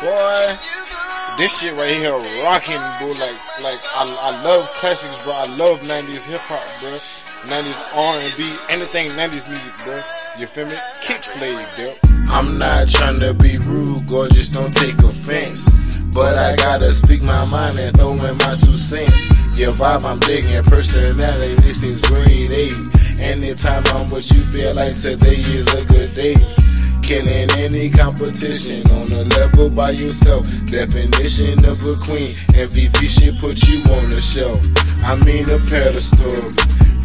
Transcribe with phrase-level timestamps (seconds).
[0.00, 0.54] Boy,
[1.38, 2.14] this shit right here
[2.46, 3.08] rocking, bro.
[3.18, 5.32] Like, like I, I love classics, bro.
[5.34, 6.94] I love 90s hip hop, bro.
[7.50, 9.98] 90s R&B, anything 90s music, bro.
[10.38, 10.76] You feel me?
[11.02, 12.08] Kick flavor, bro.
[12.30, 15.66] I'm not trying to be rude, gorgeous, don't take offense.
[16.14, 19.30] But I gotta speak my mind and throw in my two cents.
[19.58, 22.70] Your vibe I'm digging, personality, this seems grade eh?
[22.70, 23.22] A.
[23.22, 26.36] Anytime I'm with you, feel like today is a good day
[27.08, 30.44] killing any competition on a level by yourself.
[30.66, 34.60] Definition of a queen, MVP should put you on the shelf.
[35.04, 36.36] I mean a pedestal.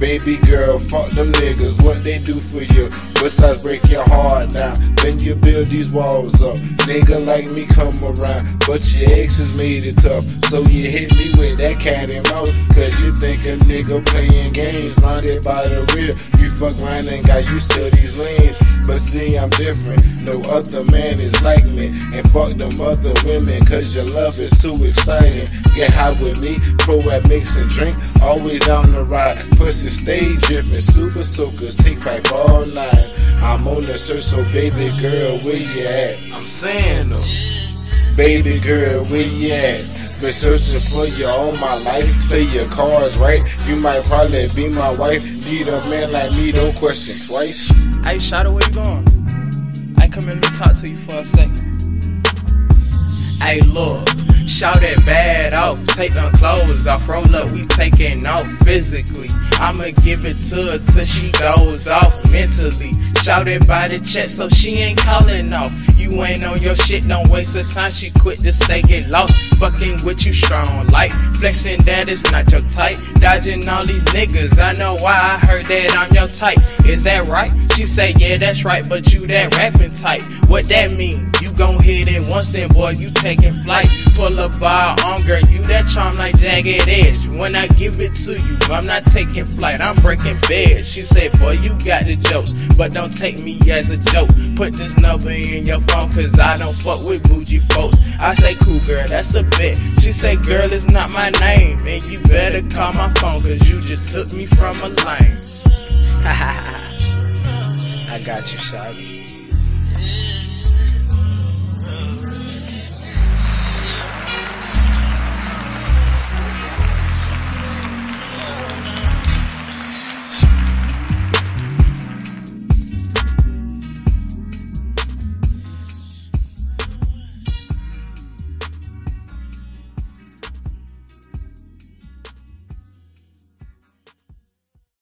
[0.00, 3.11] Baby girl, fuck them niggas, what they do for you.
[3.22, 6.56] Besides break your heart now, then you build these walls up.
[6.90, 10.24] Nigga like me come around, but your exes made it tough.
[10.50, 14.52] So you hit me with that cat and mouse, cause you think a nigga playing
[14.52, 16.18] games, blinded by the real.
[16.42, 18.58] You fuck around and got used to these lanes.
[18.86, 21.94] But see, I'm different, no other man is like me.
[22.18, 25.46] And fuck them other women, cause your love is too exciting.
[25.76, 29.38] Get high with me, pro at mix and drink, always on the ride.
[29.56, 33.11] Pussy stay dripping, super soakers, take pipe all night.
[33.42, 36.14] I'm on the search, so baby girl, where you at?
[36.34, 37.26] I'm saying though,
[38.16, 40.02] baby girl, where you at?
[40.22, 42.28] Been searching for you all my life.
[42.28, 43.42] Play your cards right.
[43.66, 45.24] You might probably be my wife.
[45.50, 47.74] Need a man like me, don't question twice.
[48.04, 49.04] Hey, Shadow, where you going?
[49.98, 51.58] I come in, let me talk to you for a second.
[53.42, 54.06] Hey, look.
[54.46, 59.28] Shout that bad off, take them clothes off, roll up, we taking off physically.
[59.54, 62.91] I'ma give it to her till she goes off mentally.
[63.22, 65.70] Shout it by the check so she ain't calling off.
[65.96, 67.92] You ain't on your shit, don't waste her time.
[67.92, 69.51] She quit to say get lost.
[69.62, 72.98] Fucking with you strong, like flexing that is not your type.
[73.20, 76.58] Dodging all these niggas, I know why I heard that I'm your type.
[76.84, 77.48] Is that right?
[77.76, 80.22] She say, yeah, that's right, but you that rapping type.
[80.48, 81.30] What that mean?
[81.40, 83.86] You gon' hit it once, then boy, you taking flight.
[84.16, 87.28] Pull up bar on girl, you that charm like jagged edge.
[87.28, 90.84] When I give it to you, I'm not taking flight, I'm breaking bed.
[90.84, 94.28] She said, boy, you got the jokes, but don't take me as a joke.
[94.56, 97.96] Put this number in your phone, cause I don't fuck with bougie folks.
[98.18, 99.42] I say, cool girl, that's a
[100.00, 103.80] She say, girl, it's not my name, and you better call my phone, cause you
[103.80, 105.38] just took me from a lane.
[108.12, 109.22] I got you, Shaggy.